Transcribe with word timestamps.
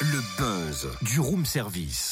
Le 0.00 0.20
buzz 0.38 0.88
du 1.02 1.20
room 1.20 1.46
service. 1.46 2.10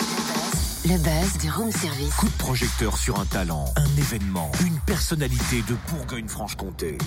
Le 0.84 0.96
buzz 0.98 1.38
du 1.40 1.50
room 1.50 1.70
service. 1.70 2.14
Coup 2.14 2.28
de 2.28 2.38
projecteur 2.38 2.96
sur 2.96 3.20
un 3.20 3.26
talent, 3.26 3.66
un 3.76 3.96
événement, 3.98 4.50
une 4.66 4.78
personnalité 4.80 5.62
de 5.68 5.76
Bourgogne-Franche-Comté. 5.90 6.98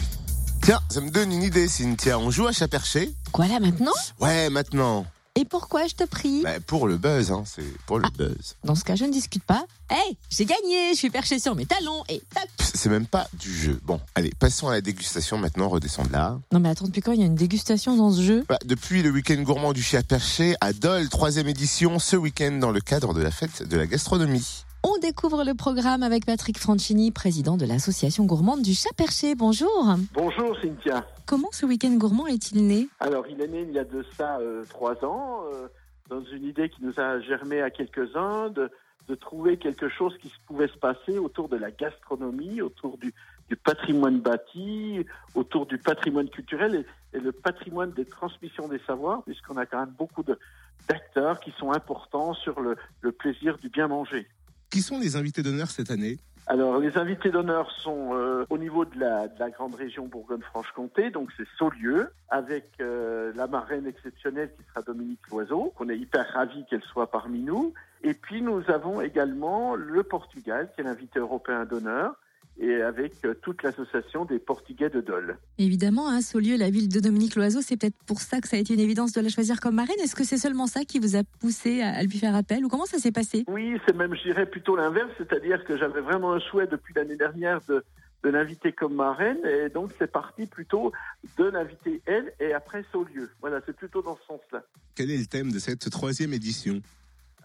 Tiens, 0.61 0.79
ça 0.89 1.01
me 1.01 1.09
donne 1.09 1.31
une 1.31 1.43
idée, 1.43 1.67
Cynthia. 1.67 2.19
On 2.19 2.31
joue 2.31 2.47
à 2.47 2.51
chat 2.51 2.67
perché 2.67 3.11
Quoi 3.31 3.47
là 3.47 3.59
maintenant? 3.59 3.93
Ouais, 4.19 4.49
maintenant. 4.49 5.05
Et 5.39 5.45
pourquoi 5.45 5.85
je 5.87 5.93
te 5.93 6.03
prie 6.03 6.41
Bah, 6.41 6.59
pour 6.65 6.87
le 6.87 6.97
buzz, 6.97 7.31
hein, 7.31 7.43
c'est 7.45 7.63
pour 7.85 7.99
le 7.99 8.05
Ah. 8.07 8.11
buzz. 8.17 8.55
Dans 8.63 8.73
ce 8.75 8.83
cas, 8.83 8.95
je 8.95 9.05
ne 9.05 9.11
discute 9.11 9.43
pas. 9.43 9.65
Hey, 9.89 10.17
j'ai 10.29 10.45
gagné, 10.45 10.91
je 10.93 10.97
suis 10.97 11.09
perché 11.11 11.37
sur 11.39 11.53
mes 11.55 11.65
talons 11.65 12.03
et 12.09 12.21
tac 12.33 12.49
C'est 12.73 12.89
même 12.89 13.05
pas 13.05 13.27
du 13.33 13.53
jeu. 13.55 13.79
Bon, 13.85 14.01
allez, 14.15 14.31
passons 14.39 14.67
à 14.67 14.71
la 14.73 14.81
dégustation 14.81 15.37
maintenant, 15.37 15.69
redescends 15.69 16.05
de 16.05 16.11
là. 16.11 16.39
Non 16.51 16.59
mais 16.59 16.69
attends, 16.69 16.85
depuis 16.85 17.01
quand 17.01 17.11
il 17.11 17.19
y 17.19 17.23
a 17.23 17.27
une 17.27 17.35
dégustation 17.35 17.95
dans 17.95 18.11
ce 18.11 18.21
jeu 18.21 18.45
Bah, 18.49 18.57
depuis 18.65 19.01
le 19.03 19.09
week-end 19.11 19.41
gourmand 19.43 19.73
du 19.73 19.83
chat 19.83 20.03
perché 20.03 20.55
à 20.59 20.73
Dole, 20.73 21.07
troisième 21.09 21.47
édition, 21.47 21.99
ce 21.99 22.15
week-end 22.15 22.53
dans 22.59 22.71
le 22.71 22.81
cadre 22.81 23.13
de 23.13 23.21
la 23.21 23.31
fête 23.31 23.61
de 23.67 23.77
la 23.77 23.85
gastronomie. 23.85 24.63
On 24.89 24.99
découvre 24.99 25.43
le 25.43 25.53
programme 25.53 26.01
avec 26.01 26.25
Patrick 26.25 26.57
Francini, 26.57 27.11
président 27.11 27.57
de 27.57 27.65
l'association 27.65 28.23
gourmande 28.23 28.61
du 28.61 28.73
Chat 28.73 28.93
Perché. 28.95 29.35
Bonjour. 29.35 29.85
Bonjour 30.13 30.57
Cynthia. 30.61 31.05
Comment 31.25 31.49
ce 31.51 31.65
week-end 31.65 31.93
gourmand 31.97 32.25
est-il 32.25 32.65
né? 32.65 32.87
Alors 33.01 33.27
il 33.27 33.41
est 33.41 33.49
né 33.49 33.63
il 33.63 33.73
y 33.73 33.79
a 33.79 33.83
de 33.83 34.05
ça 34.17 34.37
euh, 34.39 34.63
trois 34.69 35.03
ans, 35.03 35.41
euh, 35.53 35.67
dans 36.09 36.23
une 36.31 36.45
idée 36.45 36.69
qui 36.69 36.81
nous 36.85 36.93
a 37.01 37.19
germé 37.19 37.61
à 37.61 37.69
quelques-uns, 37.69 38.49
de, 38.49 38.71
de 39.09 39.15
trouver 39.15 39.57
quelque 39.57 39.89
chose 39.89 40.17
qui 40.21 40.29
se 40.29 40.37
pouvait 40.47 40.69
se 40.69 40.77
passer 40.77 41.17
autour 41.17 41.49
de 41.49 41.57
la 41.57 41.69
gastronomie, 41.69 42.61
autour 42.61 42.97
du, 42.97 43.13
du 43.49 43.57
patrimoine 43.57 44.21
bâti, 44.21 45.05
autour 45.35 45.65
du 45.65 45.77
patrimoine 45.79 46.29
culturel 46.29 46.85
et, 47.13 47.17
et 47.17 47.19
le 47.19 47.33
patrimoine 47.33 47.91
des 47.91 48.05
transmissions 48.05 48.69
des 48.69 48.79
savoirs, 48.87 49.21
puisqu'on 49.23 49.57
a 49.57 49.65
quand 49.65 49.79
même 49.81 49.95
beaucoup 49.97 50.23
de- 50.23 50.39
d'acteurs 50.87 51.41
qui 51.41 51.51
sont 51.59 51.73
importants 51.73 52.33
sur 52.35 52.61
le, 52.61 52.77
le 53.01 53.11
plaisir 53.11 53.57
du 53.57 53.67
bien 53.67 53.89
manger. 53.89 54.29
Qui 54.69 54.81
sont 54.81 54.99
les 54.99 55.15
invités 55.15 55.43
d'honneur 55.43 55.69
cette 55.69 55.91
année 55.91 56.17
Alors, 56.45 56.79
les 56.79 56.97
invités 56.97 57.29
d'honneur 57.29 57.71
sont 57.71 58.09
euh, 58.13 58.45
au 58.49 58.57
niveau 58.57 58.83
de 58.83 58.99
la, 58.99 59.27
de 59.27 59.39
la 59.39 59.49
grande 59.49 59.75
région 59.75 60.07
Bourgogne-Franche-Comté, 60.07 61.09
donc 61.09 61.29
c'est 61.37 61.47
Saulieu, 61.57 62.09
avec 62.29 62.65
euh, 62.81 63.31
la 63.35 63.47
marraine 63.47 63.87
exceptionnelle 63.87 64.51
qui 64.57 64.63
sera 64.67 64.81
Dominique 64.81 65.25
Loiseau, 65.31 65.73
qu'on 65.75 65.87
est 65.89 65.97
hyper 65.97 66.27
ravis 66.33 66.65
qu'elle 66.69 66.83
soit 66.83 67.09
parmi 67.09 67.39
nous. 67.39 67.73
Et 68.03 68.13
puis, 68.13 68.41
nous 68.41 68.61
avons 68.69 69.01
également 69.01 69.75
le 69.75 70.03
Portugal, 70.03 70.69
qui 70.75 70.81
est 70.81 70.83
l'invité 70.83 71.19
européen 71.19 71.65
d'honneur, 71.65 72.15
et 72.59 72.81
avec 72.81 73.13
euh, 73.25 73.33
toute 73.41 73.63
l'association 73.63 74.23
des 74.23 74.39
Portugais 74.39 74.89
de 74.89 75.01
Dole. 75.01 75.37
Évidemment, 75.57 76.07
à 76.07 76.21
Saulieu, 76.21 76.55
la 76.55 76.69
ville 76.69 76.87
de 76.87 76.99
Dominique 77.01 77.35
Loiseau, 77.35 77.61
c'est 77.61 77.75
peut-être 77.75 77.97
pour 78.05 78.21
ça 78.21 78.39
que 78.39 78.47
ça 78.47 78.55
a 78.55 78.59
été 78.59 78.73
une 78.73 78.79
évidence 78.79 79.11
de 79.11 79.21
la 79.21 79.29
choisir 79.29 79.59
comme 79.59 79.75
marraine. 79.75 79.99
Est-ce 80.01 80.15
que 80.15 80.23
c'est 80.23 80.37
seulement 80.37 80.67
ça 80.67 80.85
qui 80.85 80.99
vous 80.99 81.17
a 81.17 81.23
poussé 81.41 81.81
à 81.81 81.97
à 81.97 82.03
lui 82.03 82.19
faire 82.19 82.35
appel 82.35 82.63
ou 82.63 82.69
comment 82.69 82.85
ça 82.85 82.99
s'est 82.99 83.11
passé? 83.11 83.43
Oui, 83.47 83.75
c'est 83.87 83.95
même, 83.95 84.13
je 84.15 84.21
dirais, 84.21 84.45
plutôt 84.45 84.75
l'inverse, 84.75 85.09
c'est-à-dire 85.17 85.63
que 85.65 85.77
j'avais 85.77 86.01
vraiment 86.01 86.33
un 86.33 86.39
souhait 86.39 86.67
depuis 86.67 86.93
l'année 86.93 87.15
dernière 87.15 87.59
de, 87.67 87.83
de 88.23 88.29
l'inviter 88.29 88.71
comme 88.71 88.93
marraine, 88.93 89.39
et 89.45 89.69
donc 89.69 89.91
c'est 89.97 90.11
parti 90.11 90.45
plutôt 90.45 90.91
de 91.39 91.45
l'inviter 91.45 92.01
elle, 92.05 92.31
et 92.39 92.53
après 92.53 92.83
Saulieu. 92.91 93.31
Voilà, 93.41 93.61
c'est 93.65 93.75
plutôt 93.75 94.03
dans 94.03 94.15
ce 94.15 94.27
sens-là. 94.27 94.63
Quel 94.93 95.09
est 95.09 95.17
le 95.17 95.25
thème 95.25 95.51
de 95.51 95.57
cette 95.57 95.89
troisième 95.89 96.33
édition? 96.33 96.81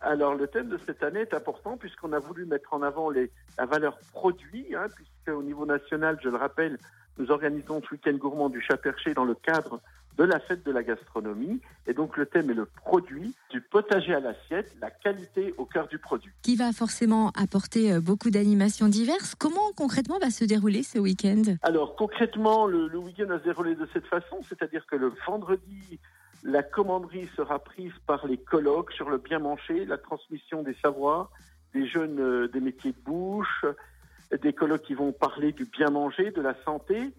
Alors, 0.02 0.34
le 0.34 0.48
thème 0.48 0.68
de 0.68 0.78
cette 0.84 1.02
année 1.02 1.20
est 1.20 1.34
important 1.34 1.76
puisqu'on 1.76 2.12
a 2.12 2.18
voulu 2.18 2.44
mettre 2.44 2.74
en 2.74 2.82
avant 2.82 3.08
les, 3.08 3.30
la 3.56 3.66
valeur 3.66 3.96
produit, 4.12 4.74
hein, 4.74 4.86
puisque 4.94 5.28
au 5.28 5.42
niveau 5.42 5.64
national, 5.64 6.18
je 6.22 6.28
le 6.28 6.36
rappelle, 6.36 6.76
nous 7.18 7.30
organisons 7.30 7.80
ce 7.82 7.94
week-end 7.94 8.14
gourmand 8.14 8.48
du 8.48 8.60
chat 8.60 8.76
perché 8.76 9.14
dans 9.14 9.24
le 9.24 9.34
cadre 9.34 9.80
de 10.18 10.24
la 10.24 10.40
fête 10.40 10.64
de 10.66 10.72
la 10.72 10.82
gastronomie. 10.82 11.60
Et 11.86 11.94
donc, 11.94 12.16
le 12.16 12.26
thème 12.26 12.50
est 12.50 12.54
le 12.54 12.66
produit, 12.66 13.34
du 13.50 13.60
potager 13.60 14.14
à 14.14 14.20
l'assiette, 14.20 14.74
la 14.80 14.90
qualité 14.90 15.54
au 15.56 15.64
cœur 15.64 15.86
du 15.88 15.98
produit. 15.98 16.32
Qui 16.42 16.56
va 16.56 16.72
forcément 16.72 17.30
apporter 17.30 17.92
euh, 17.92 18.00
beaucoup 18.00 18.30
d'animations 18.30 18.88
diverses. 18.88 19.34
Comment 19.34 19.72
concrètement 19.76 20.18
va 20.18 20.30
se 20.30 20.44
dérouler 20.44 20.82
ce 20.82 20.98
week-end? 20.98 21.42
Alors 21.62 21.96
concrètement, 21.96 22.66
le, 22.66 22.88
le 22.88 22.98
week-end 22.98 23.26
va 23.26 23.38
se 23.38 23.44
dérouler 23.44 23.74
de 23.74 23.88
cette 23.92 24.06
façon, 24.06 24.40
c'est-à-dire 24.48 24.84
que 24.86 24.96
le 24.96 25.12
vendredi, 25.26 25.98
la 26.42 26.62
commanderie 26.62 27.28
sera 27.36 27.58
prise 27.58 27.92
par 28.06 28.26
les 28.26 28.36
colloques 28.36 28.92
sur 28.92 29.08
le 29.08 29.18
bien 29.18 29.38
manger, 29.38 29.84
la 29.84 29.98
transmission 29.98 30.62
des 30.62 30.74
savoirs, 30.82 31.30
des 31.72 31.86
jeunes 31.86 32.18
euh, 32.20 32.48
des 32.48 32.60
métiers 32.60 32.92
de 32.92 33.00
bouche, 33.04 33.64
euh, 33.64 34.38
des 34.38 34.52
colloques 34.52 34.82
qui 34.82 34.94
vont 34.94 35.12
parler 35.12 35.52
du 35.52 35.64
bien 35.64 35.90
manger, 35.90 36.30
de 36.30 36.42
la 36.42 36.54
santé, 36.64 37.10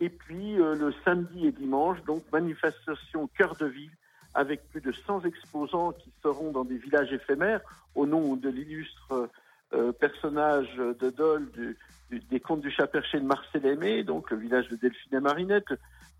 et 0.00 0.08
puis 0.08 0.60
euh, 0.60 0.74
le 0.74 0.92
samedi 1.04 1.46
et 1.46 1.52
dimanche, 1.52 2.02
donc 2.04 2.22
manifestation 2.32 3.28
cœur 3.36 3.56
de 3.56 3.66
ville 3.66 3.90
avec 4.34 4.68
plus 4.68 4.80
de 4.80 4.92
100 4.92 5.24
exposants 5.24 5.92
qui 5.92 6.12
seront 6.22 6.52
dans 6.52 6.64
des 6.64 6.76
villages 6.76 7.12
éphémères 7.12 7.60
au 7.94 8.06
nom 8.06 8.36
de 8.36 8.48
l'illustre 8.48 9.28
euh, 9.74 9.92
personnage 9.92 10.74
de 10.76 11.10
Dole 11.10 11.50
du, 11.52 11.76
du- 12.10 12.20
des 12.20 12.40
contes 12.40 12.60
du 12.60 12.70
chat 12.70 12.86
perché 12.86 13.18
de 13.20 13.24
Marcel 13.26 13.64
Aimé, 13.66 14.02
donc 14.04 14.30
le 14.30 14.36
village 14.38 14.68
de 14.68 14.76
Delphine 14.76 15.14
et 15.14 15.20
Marinette, 15.20 15.70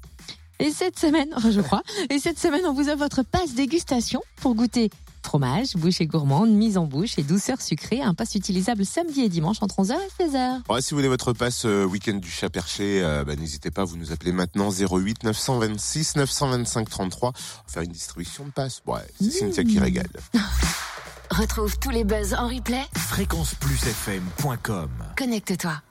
Et 0.61 0.71
cette 0.71 0.99
semaine, 0.99 1.29
enfin, 1.35 1.51
je 1.51 1.61
crois, 1.61 1.83
et 2.11 2.19
cette 2.19 2.39
semaine, 2.39 2.63
on 2.67 2.73
vous 2.73 2.89
offre 2.89 2.99
votre 2.99 3.23
passe 3.23 3.55
dégustation 3.55 4.21
pour 4.41 4.55
goûter 4.55 4.91
fromage, 5.27 5.75
bouchée 5.77 6.07
gourmande, 6.07 6.51
mise 6.51 6.79
en 6.79 6.87
bouche 6.87 7.19
et 7.19 7.23
douceur 7.23 7.61
sucrée. 7.61 8.01
Un 8.03 8.15
passe 8.15 8.35
utilisable 8.35 8.85
samedi 8.85 9.23
et 9.23 9.29
dimanche 9.29 9.59
entre 9.61 9.83
11h 9.83 9.95
et 9.95 10.25
16h. 10.25 10.61
Ouais, 10.71 10.81
si 10.81 10.91
vous 10.91 10.97
voulez 10.97 11.09
votre 11.09 11.33
passe 11.33 11.65
euh, 11.65 11.85
week-end 11.85 12.15
du 12.15 12.31
chat 12.31 12.51
perché, 12.51 13.03
euh, 13.03 13.25
bah, 13.25 13.37
n'hésitez 13.37 13.71
pas, 13.71 13.85
vous 13.85 13.97
nous 13.97 14.13
appelez 14.13 14.33
maintenant 14.33 14.71
08 14.71 15.25
926 15.25 16.17
925 16.17 16.89
33. 16.89 17.29
On 17.29 17.33
va 17.33 17.39
faire 17.67 17.83
une 17.83 17.93
distribution 17.93 18.45
de 18.45 18.51
passes. 18.51 18.83
Ouais, 18.87 19.01
c'est 19.21 19.31
Cynthia 19.31 19.65
qui 19.65 19.79
régale. 19.79 20.11
Retrouve 21.31 21.79
tous 21.79 21.91
les 21.91 22.05
buzz 22.05 22.35
en 22.35 22.49
replay. 22.49 22.85
Fréquenceplusfm.com 22.97 24.89
Connecte-toi. 25.17 25.83